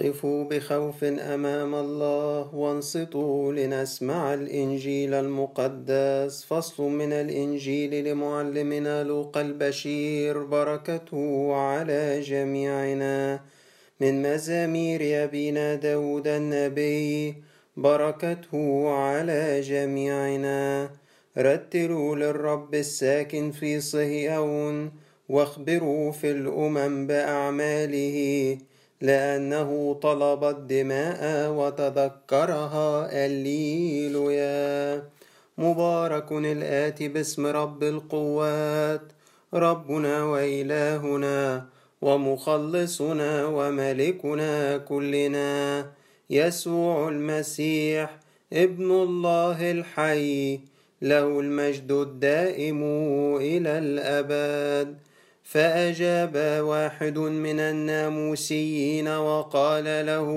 [0.00, 6.44] قفوا بخوف أمام الله وانصتوا لنسمع الإنجيل المقدس.
[6.44, 13.40] فصل من الإنجيل لمعلمنا لوقا البشير بركته على جميعنا.
[14.00, 17.34] من مزامير أبينا داود النبي
[17.76, 20.90] بركته على جميعنا.
[21.38, 24.92] رتلوا للرب الساكن في صهيون
[25.28, 28.58] واخبروا في الأمم بأعماله.
[29.00, 35.02] لأنه طلب الدماء وتذكرها الليلويا
[35.58, 39.02] مبارك الآتي باسم رب القوات
[39.54, 41.66] ربنا وإلهنا
[42.02, 45.86] ومخلصنا وملكنا كلنا.
[46.30, 48.18] يسوع المسيح
[48.52, 50.60] ابن الله الحي
[51.02, 52.82] له المجد الدائم
[53.36, 55.09] إلى الأبد.
[55.50, 60.28] فأجاب واحد من الناموسيين وقال له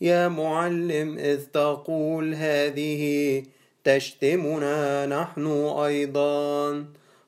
[0.00, 3.42] يا معلم إذ تقول هذه
[3.84, 5.46] تشتمنا نحن
[5.84, 6.84] أيضا.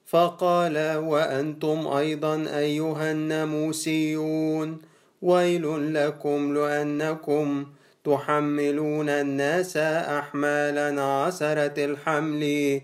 [0.06, 4.78] فقال وأنتم أيضا أيها الناموسيون
[5.22, 7.66] ويل لكم لأنكم
[8.04, 12.80] تحملون الناس أحمالا عسرة الحمل.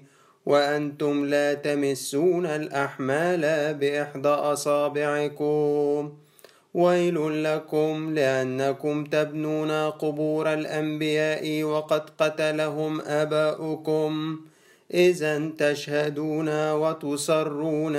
[0.47, 6.13] وأنتم لا تمسون الأحمال بإحدى أصابعكم.
[6.75, 14.41] ويل لكم لأنكم تبنون قبور الأنبياء وقد قتلهم آباؤكم.
[14.95, 17.97] إذا تشهدون وتصرون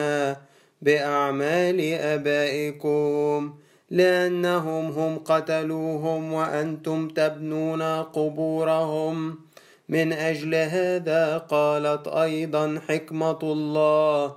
[0.81, 3.53] بأعمال آبائكم.
[3.89, 9.50] لأنهم هم قتلوهم وأنتم تبنون قبورهم.
[9.91, 14.35] من أجل هذا قالت أيضا حكمة الله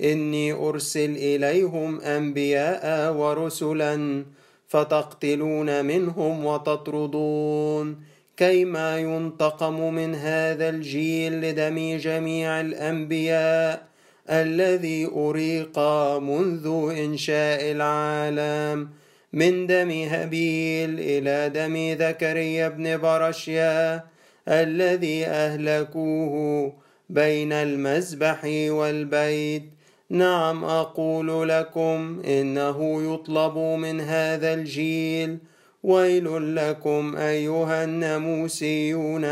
[0.00, 4.24] إني أرسل إليهم أنبياء ورسلا
[4.68, 7.96] فتقتلون منهم وتطردون.
[8.36, 13.86] كيما ينتقم من هذا الجيل لدم جميع الأنبياء
[14.30, 15.78] الذي أريق
[16.18, 18.88] منذ إنشاء العالم
[19.32, 24.13] من دم هابيل إلى دم زكريا بن برشيا.
[24.48, 26.72] الذي أهلكوه
[27.10, 29.62] بين المذبح والبيت.
[30.10, 35.38] نعم أقول لكم إنه يطلب من هذا الجيل
[35.82, 39.24] ويل لكم أيها الناموسيون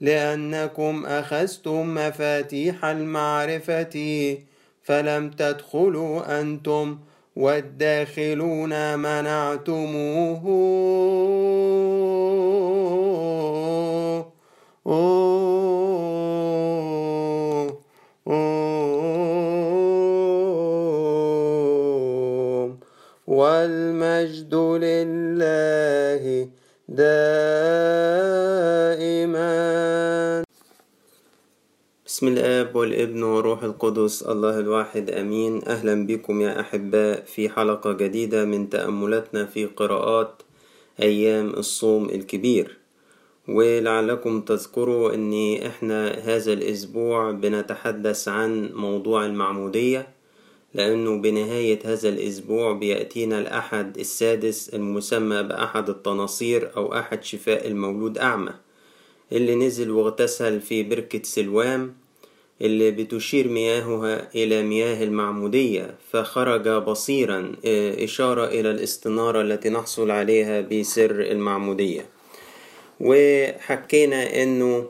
[0.00, 4.36] لأنكم أخذتم مفاتيح المعرفة
[4.82, 6.98] فلم تدخلوا أنتم
[7.36, 10.42] والداخلون منعتموه.
[23.26, 26.24] والمجد لله
[26.88, 27.10] دائما.
[32.06, 35.64] بسم الآب والابن والروح القدس الله الواحد أمين.
[35.68, 40.42] أهلا بكم يا أحباء في حلقة جديدة من تأملاتنا في قراءات
[41.02, 42.79] أيام الصوم الكبير.
[43.48, 50.08] ولعلكم تذكروا أن إحنا هذا الأسبوع بنتحدث عن موضوع المعمودية
[50.74, 58.52] لأنه بنهاية هذا الأسبوع بيأتينا الأحد السادس المسمى بأحد التناصير أو أحد شفاء المولود أعمى
[59.32, 61.94] اللي نزل واغتسل في بركة سلوام
[62.62, 67.52] اللي بتشير مياهها إلى مياه المعمودية فخرج بصيرا
[68.04, 72.06] إشارة إلى الاستنارة التي نحصل عليها بسر المعمودية.
[73.00, 74.86] وحكينا إنه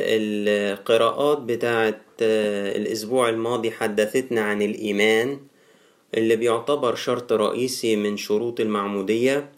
[0.00, 5.38] القراءات بتاعت الأسبوع الماضي حدثتنا عن الإيمان
[6.14, 9.52] اللي بيعتبر شرط رئيسي من شروط المعمودية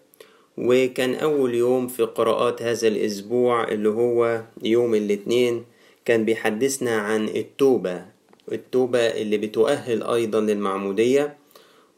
[0.58, 5.64] وكان أول يوم في قراءات هذا الأسبوع اللي هو يوم الاثنين
[6.04, 8.16] كان بيحدثنا عن التوبة
[8.52, 11.36] التوبة اللي بتؤهل أيضا للمعمودية.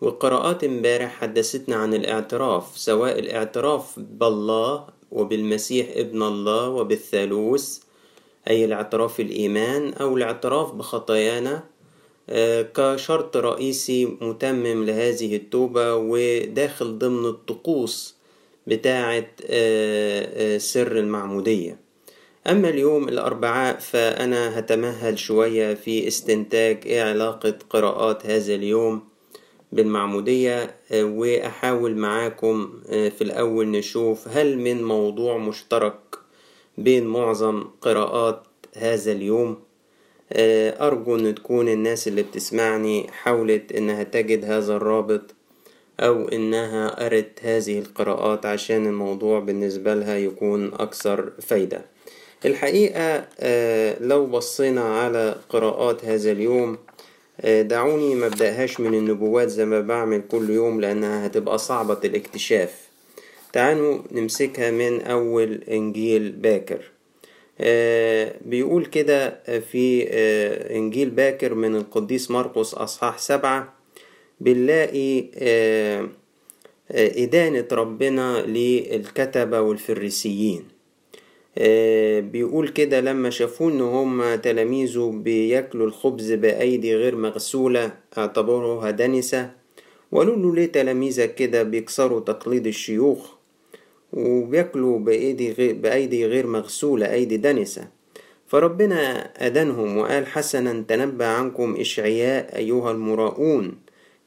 [0.01, 7.79] وقراءات امبارح حدثتنا عن الاعتراف سواء الاعتراف بالله وبالمسيح ابن الله وبالثالوث
[8.51, 11.65] أي الاعتراف الإيمان أو الاعتراف بخطايانا
[12.75, 18.15] كشرط رئيسي متمم لهذه التوبة وداخل ضمن الطقوس
[18.67, 19.27] بتاعة
[20.59, 21.79] سر المعمودية.
[22.47, 29.08] أما اليوم الأربعاء فأنا هتمهل شوية في استنتاج إيه علاقة قراءات هذا اليوم
[29.73, 36.01] بالمعمودية وأحاول معاكم في الأول نشوف هل من موضوع مشترك
[36.79, 38.43] بين معظم قراءات
[38.77, 39.57] هذا اليوم.
[40.81, 45.35] أرجو أن تكون الناس اللي بتسمعني حاولت أنها تجد هذا الرابط
[46.01, 51.85] أو إنها قرت هذه القراءات عشان الموضوع بالنسبة لها يكون أكثر فايدة.
[52.47, 53.29] الحقيقة
[54.01, 56.79] لو بصينا على قراءات هذا اليوم
[57.45, 62.89] دعوني مبدأهاش من النبوات زي ما بعمل كل يوم لأنها هتبقى صعبة الاكتشاف.
[63.53, 66.91] تعالوا نمسكها من أول إنجيل باكر.
[68.47, 70.05] بيقول كده في
[70.77, 73.75] إنجيل باكر من القديس مرقس أصحاح سبعة.
[74.41, 75.25] بنلاقي
[76.91, 80.78] إدانة ربنا للكتبة والفريسيين.
[82.21, 89.51] بيقول كده لما شافوا إن هم تلاميذه بياكلوا الخبز بأيدي غير مغسولة اعتبروها دنسة.
[90.13, 93.35] وقالوا له ليه تلاميذك كده بيكسروا تقليد الشيوخ؟
[94.13, 97.89] وبياكلوا بأيدي غير, بأيدي غير مغسولة أيدي دنسة.
[98.47, 103.75] فربنا أدانهم وقال حسنا تنبأ عنكم إشعياء أيها المراؤون.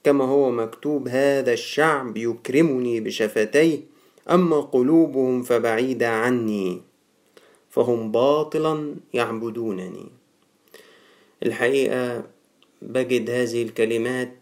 [0.04, 3.80] كما هو مكتوب هذا الشعب يكرمني بشفتيه
[4.30, 6.91] أما قلوبهم فبعيدة عني.
[7.72, 10.06] فهم باطلا يعبدونني.
[11.46, 12.24] الحقيقة
[12.82, 14.36] بجد هذه الكلمات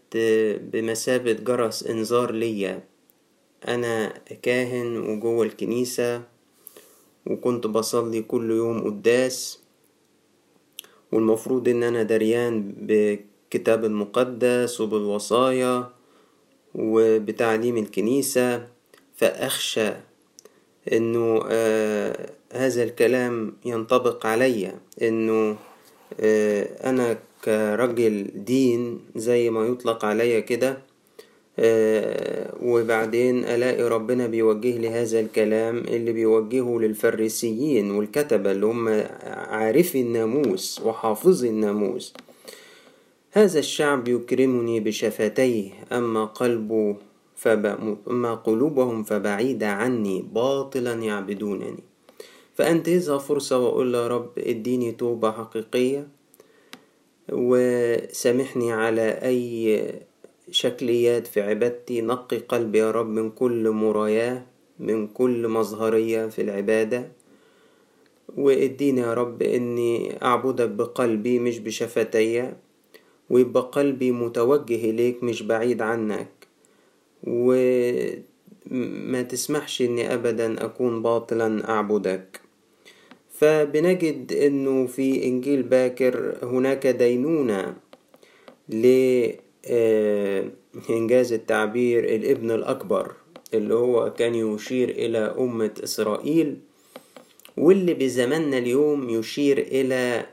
[0.72, 2.84] بمثابة جرس إنذار ليا.
[3.68, 6.22] أنا كاهن وجوه الكنيسة
[7.26, 9.60] وكنت بصلي كل يوم قداس
[11.12, 15.90] والمفروض إن أنا دريان بالكتاب المقدس وبالوصايا
[16.74, 18.68] وبتعليم الكنيسة.
[19.16, 19.90] فأخشى
[20.92, 25.56] إنه آه هذا الكلام ينطبق عليا إنه
[26.20, 30.78] آه أنا كرجل دين زي ما يطلق عليا كده
[31.58, 38.88] آه وبعدين ألاقي ربنا بيوجه لي هذا الكلام اللي بيوجهه للفريسيين والكتبة اللي هم
[39.26, 42.14] عارفي الناموس وحافظي الناموس.
[43.32, 46.96] هذا الشعب يكرمني بشفتيه أما قلبه
[47.36, 47.66] فب...
[48.10, 51.89] أما قلوبهم فبعيدة عني باطلا يعبدونني.
[52.60, 56.08] فأنتهزها فرصة وأقول يا رب إديني توبة حقيقية
[57.32, 59.84] وسامحني على أي
[60.50, 64.42] شكليات في عبادتي نقي قلبي يا رب من كل مراياة
[64.78, 67.08] من كل مظهرية في العبادة
[68.36, 72.52] وإديني يا رب إني اعبدك بقلبي مش بشفتي
[73.30, 76.28] ويبقى قلبي متوجه إليك مش بعيد عنك.
[77.24, 82.49] وما تسمحش إني ابدا أكون باطلا أعبدك.
[83.40, 87.76] فبنجد إنه في إنجيل باكر هناك دينونة
[90.88, 93.12] لإنجاز التعبير الابن الأكبر
[93.54, 96.56] اللي هو كان يشير إلى أمة إسرائيل
[97.56, 100.26] واللي بزماننا اليوم يشير إلى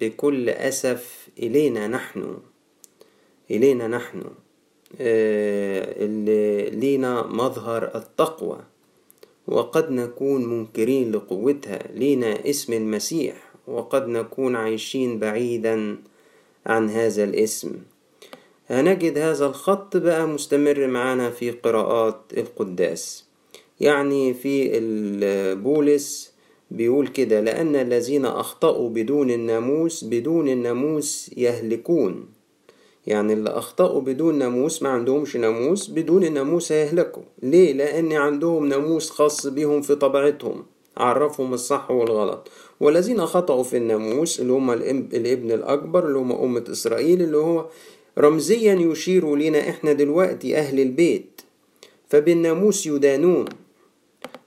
[0.00, 2.38] بكل أسف إلينا نحن
[3.50, 4.22] إلينا نحن
[5.00, 8.58] اللي لينا مظهر التقوى.
[9.48, 13.34] وقد نكون منكرين لقوتها لينا اسم المسيح
[13.66, 15.96] وقد نكون عايشين بعيدا
[16.66, 17.72] عن هذا الاسم.
[18.70, 23.24] هنجد هذا الخط بقى مستمر معنا في قراءات القداس.
[23.80, 26.32] يعني في البولس
[26.70, 32.28] بيقول كده لأن الذين أخطأوا بدون الناموس بدون الناموس يهلكون.
[33.06, 37.22] يعني اللي أخطأوا بدون ناموس ما عندهمش ناموس بدون الناموس هيهلكوا.
[37.42, 42.48] ليه؟ لأن عندهم ناموس خاص بهم في طبيعتهم عرفهم الصح والغلط.
[42.80, 47.66] والذين خطأوا في الناموس اللي هم الابن الأكبر اللي هم أمة إسرائيل اللي هو
[48.18, 51.40] رمزيا يشير لنا إحنا دلوقتي أهل البيت.
[52.08, 53.44] فبالناموس يدانون.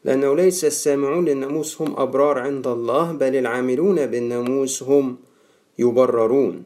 [0.05, 5.17] لأنه ليس السامعون للناموس هم أبرار عند الله بل العاملون بالناموس هم
[5.79, 6.63] يبررون.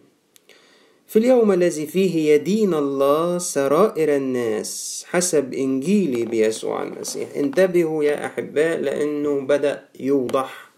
[1.07, 7.29] في اليوم الذي فيه يدين الله سرائر الناس حسب إنجيلي بيسوع المسيح.
[7.35, 10.71] انتبهوا يا أحباء لأنه بدأ يوضح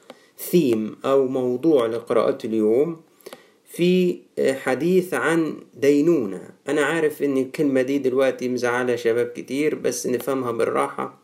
[0.51, 3.01] ثيم أو موضوع لقراءة اليوم
[3.65, 6.49] في حديث عن دينونة.
[6.69, 11.21] أنا عارف إن الكلمة دي دلوقتي مزعلة شباب كتير بس نفهمها بالراحة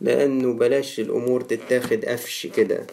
[0.00, 2.86] لأنه بلاش الأمور تتاخد قفش كده.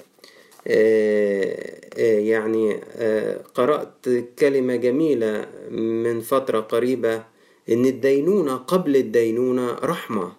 [0.66, 2.74] يعني
[3.56, 4.06] قرأت
[4.40, 7.24] كلمة جميلة من فترة قريبة
[7.70, 10.32] إن الدينونة قبل الدينونة رحمة.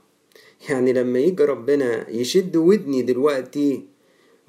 [0.68, 3.84] يعني لما يجي ربنا يشد ودني دلوقتي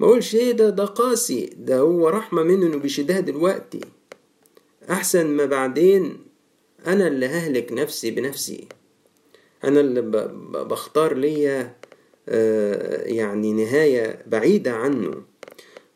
[0.00, 3.80] ما أقولش إيه ده ده قاسي ده هو رحمة منه إنه بيشدها دلوقتي.
[4.90, 6.16] أحسن ما بعدين
[6.86, 8.68] أنا اللي ههلك نفسي بنفسي.
[9.64, 10.00] أنا اللي
[10.64, 11.76] بختار ليا
[13.06, 15.14] يعني نهاية بعيدة عنه.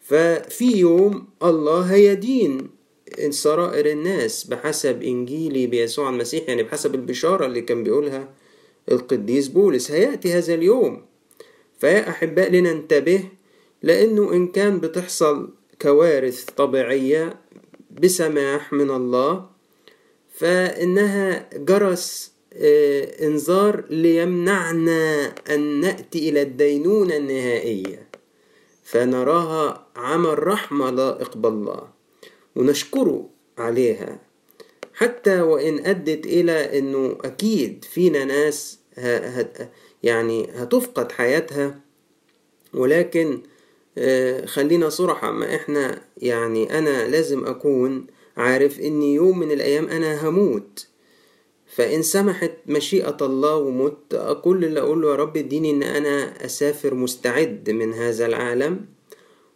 [0.09, 2.71] ففي يوم الله هيدين.
[3.31, 8.29] سرائر الناس بحسب إنجيلي بيسوع المسيح يعني بحسب البشارة اللي كان بيقولها
[8.93, 9.91] القديس بولس.
[9.91, 11.03] هيأتي هذا اليوم.
[11.79, 13.25] فيا أحباء لننتبه
[13.83, 15.51] لأنه إن كان بتحصل
[15.83, 17.41] كوارث طبيعية
[18.03, 19.47] بسماح من الله
[20.35, 22.33] فإنها جرس
[23.23, 28.08] إنذار ليمنعنا أن نأتي إلى الدينونة النهائية.
[28.89, 31.89] فنراها عمل رحمة لائق بالله
[32.57, 33.29] ونشكره
[33.59, 34.19] عليها.
[34.95, 38.79] حتى وإن أدت إلى أنه أكيد فينا ناس
[40.03, 41.81] يعني هتفقد حياتها
[42.75, 43.41] ولكن
[44.45, 50.87] خلينا صرحة ما إحنا يعني أنا لازم أكون عارف إن يوم من الأيام أنا هموت.
[51.79, 57.71] فإن سمحت مشيئة الله ومت كل اللي أقوله يا رب اديني إن أنا أسافر مستعد
[57.71, 58.81] من هذا العالم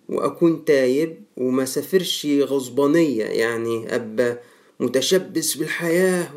[0.08, 4.38] وأكون تايب وما سافرش غصبانية يعني أبقى
[4.80, 6.28] متشبث بالحياة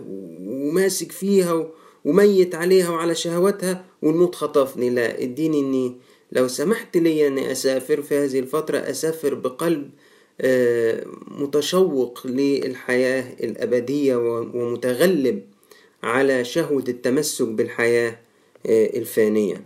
[0.47, 1.67] وماسك فيها
[2.05, 4.89] وميت عليها وعلى شهواتها والموت خطفني.
[4.89, 5.95] لا اديني إني
[6.31, 9.89] لو سمحت لي أني أسافر في هذه الفترة أسافر بقلب
[11.27, 14.15] متشوق للحياة الأبدية
[14.53, 15.41] ومتغلب
[16.05, 18.17] على شهوة التمسك بالحياة
[18.65, 19.61] الفانية.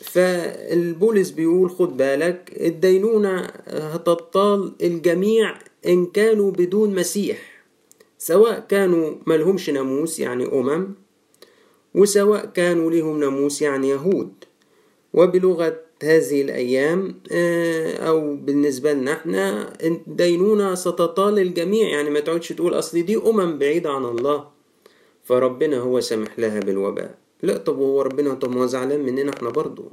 [0.00, 5.54] فالبولس بيقول خد بالك الدينونة هتطال الجميع
[5.86, 7.38] إن كانوا بدون مسيح
[8.18, 10.94] سواء كانوا ملهمش ناموس يعني أمم
[11.94, 14.32] وسواء كانوا لهم ناموس يعني يهود.
[15.14, 17.14] وبلغة هذه الأيام
[18.08, 23.90] أو بالنسبة لنا إحنا الدينونة ستطال الجميع يعني ما تقعدش تقول أصل دي أمم بعيدة
[23.90, 24.53] عن الله.
[25.24, 27.18] فربنا هو سمح لها بالوباء.
[27.42, 29.92] لا طب هو ربنا طب ما زعلان مننا إحنا برضو.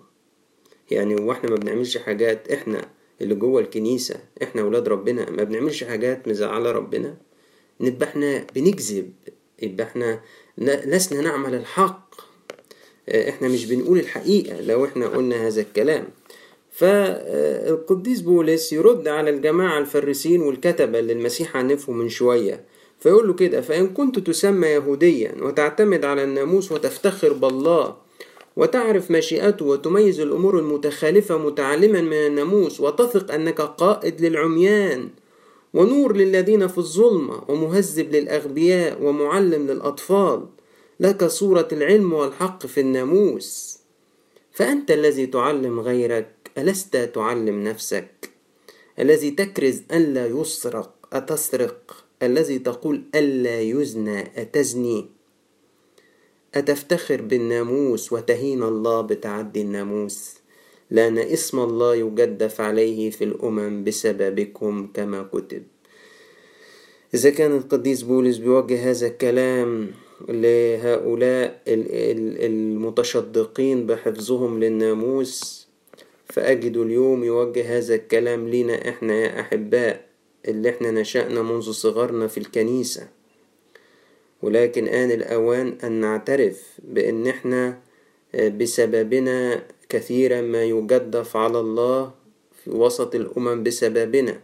[0.92, 2.82] يعني وإحنا ما بنعملش حاجات إحنا
[3.22, 7.18] اللي جوه الكنيسة إحنا ولاد ربنا ما بنعملش حاجات مزعلة ربنا.
[7.82, 9.14] نبقى إحنا بنكذب
[9.62, 10.22] يبقى إحنا
[10.58, 12.16] لسنا نعمل الحق.
[13.10, 16.08] إحنا مش بنقول الحقيقة لو إحنا قلنا هذا الكلام.
[16.72, 22.64] فالقديس بولس يرد على الجماعة الفريسين والكتبة اللي المسيح عنفهم من شوية.
[23.02, 27.96] فيقول له كده فإن كنت تسمى يهوديا وتعتمد على الناموس وتفتخر بالله
[28.56, 35.10] وتعرف مشيئته وتميز الأمور المتخالفة متعلما من الناموس وتثق أنك قائد للعميان
[35.74, 40.46] ونور للذين في الظلمة ومهذب للأغبياء ومعلم للأطفال
[41.00, 43.78] لك صورة العلم والحق في الناموس.
[44.52, 48.30] فأنت الذي تعلم غيرك ألست تعلم نفسك؟
[49.00, 55.06] الذي تكرز ألا يسرق أتسرق؟ الذي تقول ألا يزنى أتزني؟
[56.56, 60.36] أتفتخر بالناموس وتهين الله بتعدي الناموس؟
[60.92, 65.64] لأن اسم الله يجدف عليه في الأمم بسببكم كما كتب.
[67.14, 69.92] إذا كان القديس بولس بيوجه هذا الكلام
[70.30, 75.68] لهؤلاء المتشدقين بحفظهم للناموس
[76.26, 80.11] فأجد اليوم يوجه هذا الكلام لنا إحنا يا أحباء.
[80.48, 83.08] اللي إحنا نشأنا منذ صغرنا في الكنيسة.
[84.42, 87.80] ولكن آن الأوان أن نعترف بأن إحنا
[88.36, 92.12] بسببنا كثيرا ما يجدف على الله
[92.64, 94.40] في وسط الأمم بسببنا.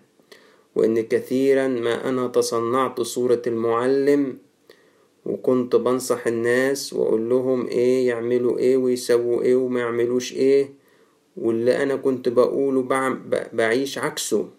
[0.76, 4.38] وإن كثيرا ما أنا تصنعت صورة المعلم
[5.26, 10.70] وكنت بنصح الناس وأقول لهم إيه يعملوا إيه ويسووا إيه وما يعملوش إيه
[11.38, 12.82] واللي أنا كنت بقوله
[13.54, 14.50] بعيش عكسه.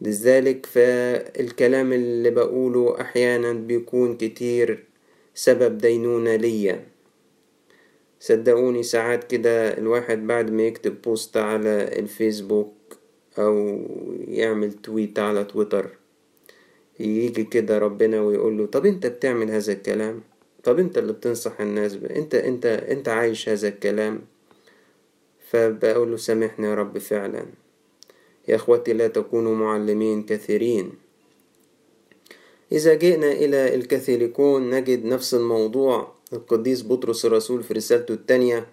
[0.00, 4.84] لذلك فالكلام اللي بقوله أحيانا بيكون كتير
[5.34, 6.84] سبب دينونة ليا.
[8.20, 12.74] صدقوني ساعات كده الواحد بعد ما يكتب بوست على الفيسبوك
[13.38, 13.80] أو
[14.28, 15.90] يعمل تويت على تويتر
[17.00, 20.22] يجي كده ربنا ويقول له طب أنت بتعمل هذا الكلام؟
[20.64, 21.94] طب أنت اللي بتنصح الناس.
[21.94, 24.20] أنت أنت أنت عايش هذا الكلام؟
[25.50, 27.46] فبقول له سامحني يا رب فعلا.
[28.48, 30.92] يا إخوتي لا تكونوا معلمين كثيرين.
[32.72, 36.12] إذا جئنا إلى الكاثوليكون نجد نفس الموضوع.
[36.32, 38.66] القديس بطرس الرسول في رسالته الثانية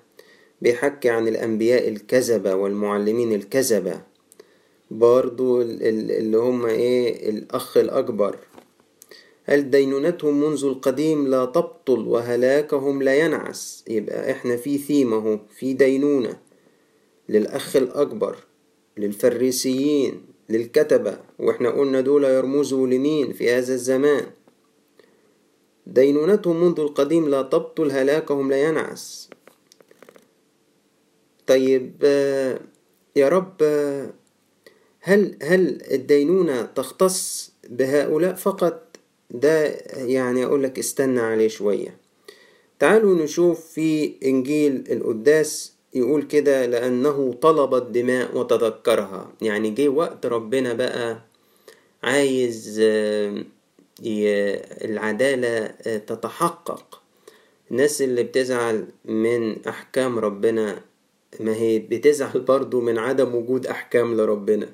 [0.61, 4.01] بيحكي عن الأنبياء الكذبة والمعلمين الكذبة.
[4.91, 8.37] برضو اللي هم إيه؟ الأخ الأكبر.
[9.43, 16.37] هل دينونتهم منذ القديم لا تبطل وهلاكهم لا ينعس؟ يبقى إحنا في ثيمه في دينونة
[17.29, 18.35] للأخ الأكبر.
[18.97, 24.25] للفريسيين للكتبة وإحنا قلنا دول يرمزوا لمين في هذا الزمان.
[25.87, 29.29] دينونتهم منذ القديم لا تبطل هلاكهم لا ينعس.
[31.47, 32.03] طيب
[33.15, 33.61] يا رب
[35.01, 38.97] هل هل الدينونة تختص بهؤلاء فقط؟
[39.31, 41.97] ده يعني أقول لك استنى عليه شوية.
[42.79, 49.31] تعالوا نشوف في إنجيل القداس يقول كده لأنه طلب الدماء وتذكرها.
[49.41, 51.21] يعني جه وقت ربنا بقى
[52.03, 52.81] عايز
[54.85, 57.01] العدالة تتحقق.
[57.71, 60.81] الناس اللي بتزعل من أحكام ربنا
[61.39, 64.69] ما هي بتزعل برضو من عدم وجود أحكام لربنا.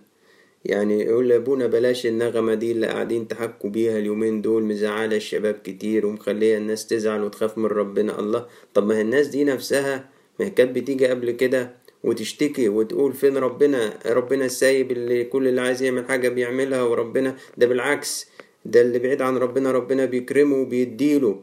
[0.66, 6.06] يعني يقول لابونا بلاش النغمة دي اللي قاعدين تحكوا بيها اليومين دول مزعلة الشباب كتير
[6.06, 8.20] ومخلية الناس تزعل وتخاف من ربنا.
[8.20, 10.10] الله طب ما الناس دي نفسها
[10.50, 16.06] كانت بتيجي قبل كده وتشتكي وتقول فين ربنا؟ ربنا السايب اللي كل اللي عايز يعمل
[16.06, 18.28] حاجة بيعملها وربنا ده بالعكس
[18.66, 21.42] ده اللي بعيد عن ربنا ربنا بيكرمه وبيديله.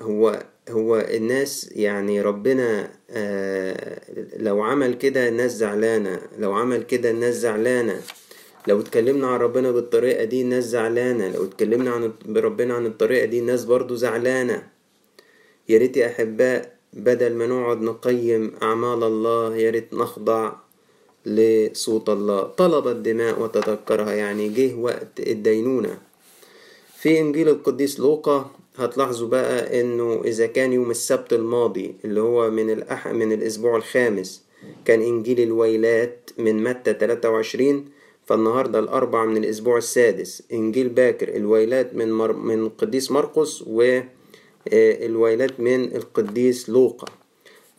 [0.00, 4.00] هو هو الناس يعني ربنا آه
[4.38, 8.00] لو عمل كده الناس زعلانة لو عمل كده الناس زعلانة.
[8.68, 13.38] لو اتكلمنا عن ربنا بالطريقة دي الناس زعلانة لو اتكلمنا عن بربنا عن الطريقة دي
[13.38, 14.62] الناس برضو زعلانة.
[15.68, 20.52] يا ريت يا أحباء بدل ما نقعد نقيم أعمال الله يا ريت نخضع
[21.26, 22.42] لصوت الله.
[22.42, 25.98] طلب الدماء وتذكرها يعني جه وقت الدينونة.
[26.98, 32.70] في إنجيل القديس لوقا هتلاحظوا بقى إنه إذا كان يوم السبت الماضي اللي هو من
[32.70, 34.42] الأح من الأسبوع الخامس
[34.84, 37.84] كان إنجيل الويلات من متى 23
[38.26, 40.42] فالنهاردة الأربع من الأسبوع السادس.
[40.52, 43.62] إنجيل باكر الويلات من مر من القديس مرقس
[44.72, 47.06] والويلات من القديس لوقا.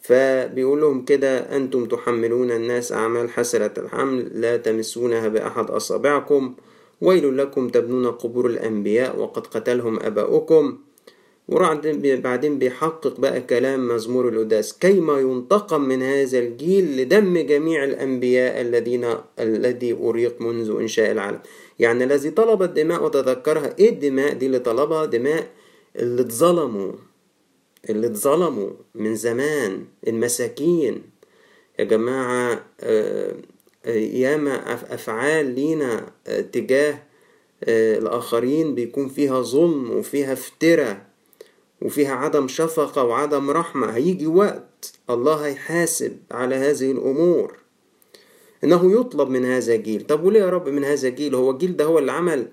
[0.02, 6.54] فبيقول لهم كده أنتم تحملون الناس أعمال حسرة الحمل لا تمسونها بأحد أصابعكم.
[7.02, 10.78] ويل لكم تبنون قبور الأنبياء وقد قتلهم أباؤكم.
[11.48, 14.78] وبعدين بيحقق بقى كلام مزمور القداس.
[14.78, 19.06] كيما ينتقم من هذا الجيل لدم جميع الأنبياء الذين
[19.40, 21.40] الذي أريق منذ إنشاء العالم.
[21.80, 25.48] يعني الذي طلب الدماء وتذكرها إيه الدماء دي اللي طلبها؟ دماء
[25.98, 26.94] اللي اتظلموا
[27.90, 31.04] اللي اتظلموا من زمان المساكين.
[31.80, 32.66] يا جماعة
[33.86, 36.12] ياما أفعال لينا
[36.52, 37.04] تجاه
[37.68, 41.06] الآخرين بيكون فيها ظلم وفيها افتراء
[41.82, 43.88] وفيها عدم شفقة وعدم رحمة.
[43.96, 47.58] هيجي وقت الله هيحاسب على هذه الأمور.
[48.64, 51.86] إنه يطلب من هذا الجيل طب وليه يا رب من هذا الجيل هو الجيل ده
[51.86, 52.48] هو اللي عمل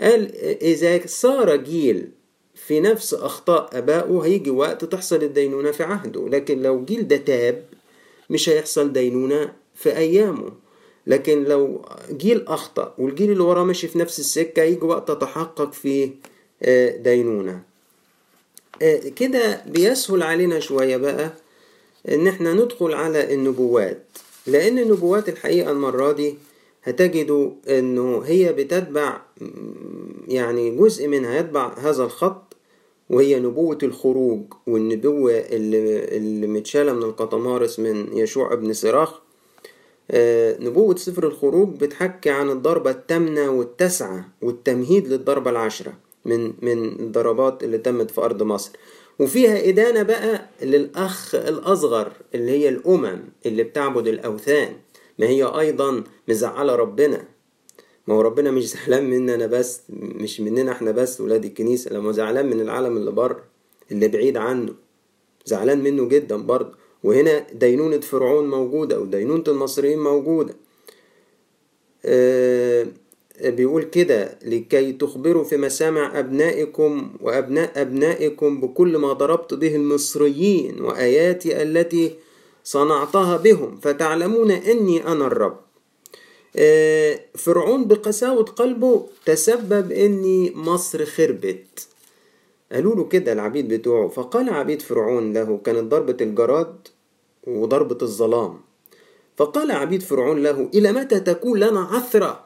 [0.00, 2.10] قال إذا صار جيل
[2.66, 6.28] في نفس أخطاء أبائه هيجي وقت تحصل الدينونة في عهده.
[6.28, 7.64] لكن لو جيل ده تاب
[8.30, 10.52] مش هيحصل دينونة في أيامه.
[11.06, 16.10] لكن لو جيل أخطأ والجيل اللي وراه ماشي في نفس السكة يجي وقت تتحقق فيه
[17.02, 17.62] دينونة.
[19.16, 21.30] كده بيسهل علينا شوية بقى
[22.08, 24.02] إن إحنا ندخل على النبوات.
[24.46, 26.34] لأن النبوات الحقيقة المرة دي
[26.84, 29.20] هتجدوا إنه هي بتتبع
[30.28, 32.49] يعني جزء منها يتبع هذا الخط
[33.10, 39.20] وهي نبوة الخروج والنبوة اللي, متشالة من القطمارس من يشوع ابن سراخ
[40.60, 45.92] نبوة سفر الخروج بتحكي عن الضربة الثامنة والتاسعة والتمهيد للضربة العشرة
[46.24, 48.70] من من الضربات اللي تمت في أرض مصر.
[49.18, 54.72] وفيها إدانة بقى للأخ الأصغر اللي هي الأمم اللي بتعبد الأوثان
[55.18, 57.24] ما هي أيضا مزعلة ربنا.
[58.06, 62.46] ما هو ربنا مش زعلان مننا بس مش مننا إحنا بس ولاد الكنيسة لما زعلان
[62.46, 63.44] من العالم اللي بره
[63.92, 64.74] اللي بعيد عنه.
[65.46, 66.72] زعلان منه جدا برضه.
[67.04, 70.54] وهنا دينونة فرعون موجودة ودينونة المصريين موجودة.
[72.04, 72.86] آه
[73.44, 81.62] بيقول كده لكي تخبروا في مسامع أبنائكم وأبناء أبنائكم بكل ما ضربت به المصريين وآياتي
[81.62, 82.14] التي
[82.64, 85.60] صنعتها بهم فتعلمون أني أنا الرب.
[87.36, 91.86] فرعون بقساوة قلبه تسبب أني مصر خربت.
[92.72, 94.08] قالوا له كده العبيد بتوعه.
[94.08, 96.88] فقال عبيد فرعون له كانت ضربة الجراد
[97.46, 98.60] وضربة الظلام.
[99.36, 102.44] فقال عبيد فرعون له إلى متى تكون لنا عثرة؟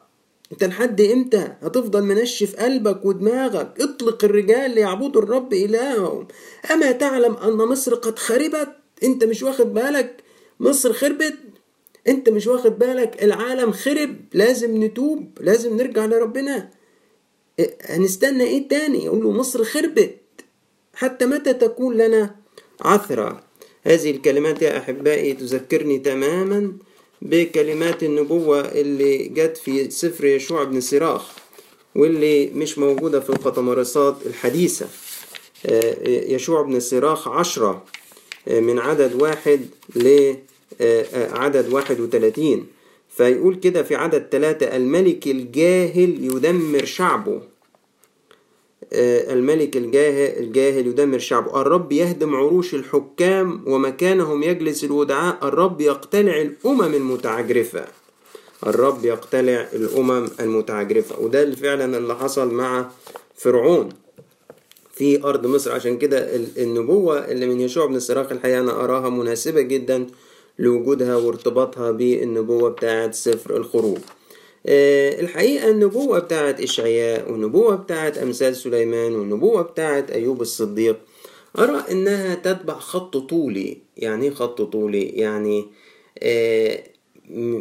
[0.53, 3.75] أنت لحد إمتى؟ هتفضل منشف قلبك ودماغك.
[3.81, 6.27] اطلق الرجال ليعبدوا الرب إلههم.
[6.71, 8.69] أما تعلم أن مصر قد خربت؟
[9.03, 10.17] أنت مش واخد بالك؟
[10.61, 11.35] مصر خربت؟
[12.09, 16.71] انت مش واخد بالك العالم خرب لازم نتوب لازم نرجع لربنا.
[17.83, 20.17] هنستنى إيه تاني؟ يقول له مصر خربت.
[20.95, 22.35] حتى متى تكون لنا
[22.81, 23.43] عثرة؟
[23.83, 26.73] هذه الكلمات يا أحبائي تذكرني تماما
[27.23, 31.33] بكلمات النبوة اللي جت في سفر يشوع بن سراخ
[31.95, 34.89] واللي مش موجودة في القطمرسات الحديثة.
[36.07, 37.85] يشوع بن سراخ عشرة
[38.47, 39.61] من عدد واحد
[39.97, 40.39] لعدد
[41.71, 42.67] واحد وثلاثين
[43.09, 47.41] فيقول كده في عدد ثلاثة الملك الجاهل يدمر شعبه.
[48.93, 51.61] الملك الجاهل, يدمر شعبه.
[51.61, 55.39] الرب يهدم عروش الحكام ومكانهم يجلس الودعاء.
[55.43, 57.85] الرب يقتلع الأمم المتعجرفة.
[58.67, 61.21] الرب يقتلع الأمم المتعجرفة.
[61.21, 62.91] وده فعلا اللي حصل مع
[63.35, 63.89] فرعون.
[64.93, 65.73] في أرض مصر.
[65.73, 70.07] عشان كده النبوة اللي من يشوع بن السراق الحقيقة أنا أراها مناسبة جدا.
[70.59, 73.99] لوجودها وارتباطها بالنبوة بتاعة سفر الخروج.
[74.67, 80.99] الحقيقة النبوة بتاعت إشعياء والنبوة بتاعت أمثال سليمان والنبوة بتاعت أيوب الصديق
[81.59, 83.79] أرى إنها تتبع خط طولي.
[83.97, 85.67] يعني خط طولي؟ يعني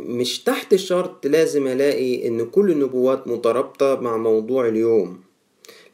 [0.08, 5.20] مش تحت الشرط لازم ألاقي إن كل النبوات مترابطة مع موضوع اليوم.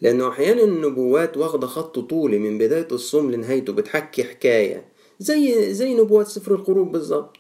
[0.01, 4.85] لأنه أحيانا النبوات واخدة خط طولي من بداية الصوم لنهايته بتحكي حكاية.
[5.19, 7.38] زي زي نبوات سفر الخروج بالظبط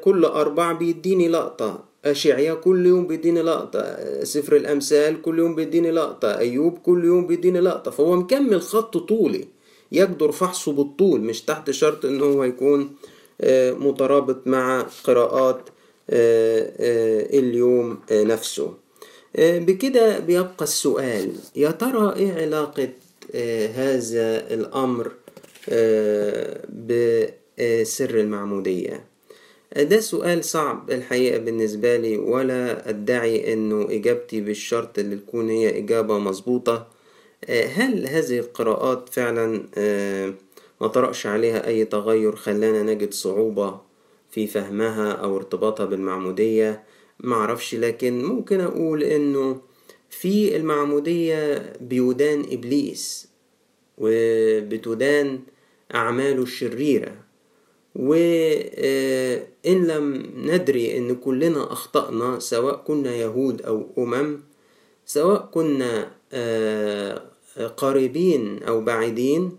[0.00, 1.84] كل أربع بيديني لقطة.
[2.04, 3.96] أشعيا كل يوم بيديني لقطة.
[4.24, 6.38] سفر الأمثال كل يوم بيديني لقطة.
[6.38, 7.90] أيوب كل يوم بيديني لقطة.
[7.90, 9.44] فهو مكمل خط طولي
[9.92, 12.90] يقدر فحصه بالطول مش تحت شرط إن هو يكون
[13.80, 15.60] مترابط مع قراءات
[17.38, 18.74] اليوم نفسه.
[19.38, 22.88] بكده بيبقى السؤال يا ترى إيه علاقة
[23.74, 25.12] هذا الأمر
[26.68, 29.04] بسر المعمودية.
[29.76, 36.18] ده سؤال صعب الحقيقة بالنسبة لي ولا أدعي أنه إجابتي بالشرط اللي تكون هي إجابة
[36.18, 36.86] مظبوطة.
[37.48, 39.62] هل هذه القراءات فعلا
[40.80, 43.80] ما طرأش عليها أي تغير خلانا نجد صعوبة
[44.30, 46.82] في فهمها أو ارتباطها بالمعمودية؟
[47.20, 49.60] معرفش لكن ممكن أقول أنه
[50.10, 53.29] في المعمودية بيدان إبليس
[54.00, 55.40] وبتدان
[55.94, 57.12] أعماله الشريرة.
[57.96, 64.40] وإن لم ندري إن كلنا أخطأنا سواء كنا يهود أو أمم
[65.06, 66.10] سواء كنا
[67.76, 69.58] قريبين أو بعيدين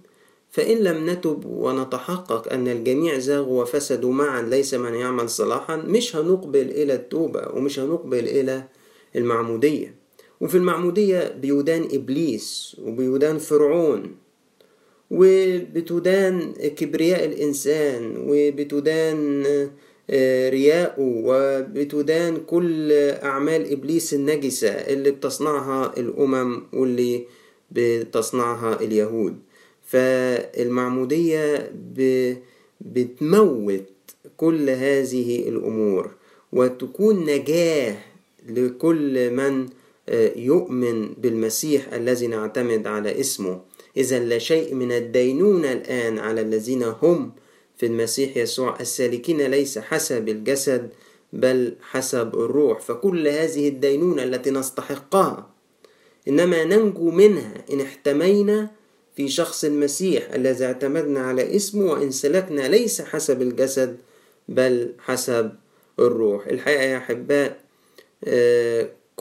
[0.52, 6.70] فإن لم نتب ونتحقق أن الجميع زاغوا وفسدوا معا ليس من يعمل صلاحا مش هنقبل
[6.70, 8.64] إلى التوبة ومش هنقبل إلى
[9.16, 9.96] المعمودية.
[10.42, 14.16] وفي المعمودية بيدان إبليس وبيدان فرعون
[15.12, 19.44] وبتدان كبرياء الإنسان وبتدان
[20.50, 22.92] رياءه وبتدان كل
[23.24, 27.24] أعمال إبليس النجسة اللي بتصنعها الأمم واللي
[27.72, 29.36] بتصنعها اليهود.
[29.86, 31.72] فالمعمودية
[32.82, 33.84] بتموت
[34.38, 36.12] كل هذه الأمور
[36.54, 37.96] وتكون نجاة
[38.50, 39.68] لكل من
[40.36, 43.62] يؤمن بالمسيح الذي نعتمد على اسمه.
[43.98, 47.32] إذا لا شيء من الدينونة الآن على الذين هم
[47.78, 50.90] في المسيح يسوع السالكين ليس حسب الجسد
[51.34, 52.82] بل حسب الروح.
[52.82, 55.50] فكل هذه الدينونة التي نستحقها
[56.28, 58.72] إنما ننجو منها إن احتمينا
[59.16, 63.98] في شخص المسيح الذي اعتمدنا على اسمه وإن سلكنا ليس حسب الجسد
[64.50, 65.52] بل حسب
[66.00, 66.48] الروح.
[66.48, 67.58] الحقيقة يا أحباء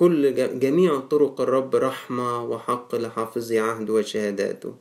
[0.00, 4.74] كل جميع طرق الرب رحمة وحق لحافظي عهد وشهاداته.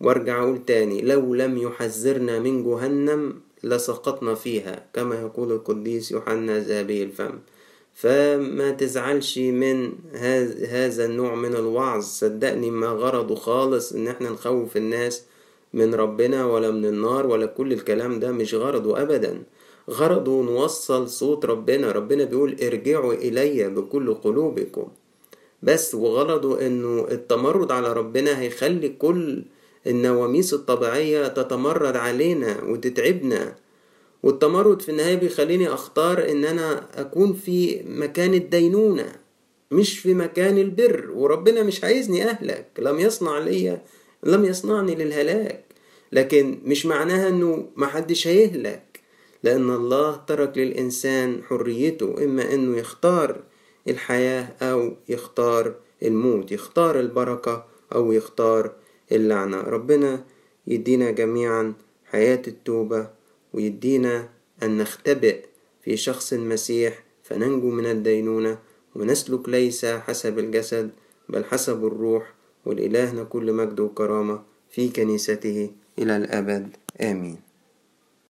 [0.00, 7.02] وارجع أقول تاني لو لم يحذرنا من جهنم لسقطنا فيها كما يقول القديس يوحنا ذهبي
[7.02, 7.38] الفم.
[7.94, 9.92] فما تزعلش من
[10.74, 12.02] هذا النوع من الوعظ.
[12.02, 15.22] صدقني ما غرضه خالص إن إحنا نخوف الناس
[15.74, 19.42] من ربنا ولا من النار ولا كل الكلام ده مش غرضه ابدا.
[19.88, 21.92] غرضه نوصل صوت ربنا.
[21.92, 24.88] ربنا بيقول ارجعوا إلي بكل قلوبكم.
[25.62, 29.42] بس وغرضه إنه التمرد على ربنا هيخلي كل
[29.86, 33.56] النواميس الطبيعية تتمرد علينا وتتعبنا.
[34.22, 39.12] والتمرد في النهاية بيخليني أختار إن أنا أكون في مكان الدينونة
[39.70, 41.10] مش في مكان البر.
[41.14, 42.66] وربنا مش عايزني أهلك.
[42.78, 43.80] لم يصنع لي
[44.24, 45.64] لم يصنعني للهلاك.
[46.12, 48.87] لكن مش معناها إنه محدش هيهلك.
[49.42, 53.42] لأن الله ترك للإنسان حريته إما إنه يختار
[53.88, 58.72] الحياة أو يختار الموت يختار البركة أو يختار
[59.12, 59.60] اللعنة.
[59.60, 60.24] ربنا
[60.66, 61.74] يدينا جميعا
[62.04, 63.10] حياة التوبة
[63.52, 64.28] ويدينا
[64.62, 65.44] أن نختبئ
[65.82, 68.58] في شخص المسيح فننجو من الدينونة
[68.94, 70.90] ونسلك ليس حسب الجسد
[71.28, 72.34] بل حسب الروح
[72.66, 76.76] ولإلهنا كل مجد وكرامة في كنيسته إلى الأبد.
[77.00, 77.47] آمين.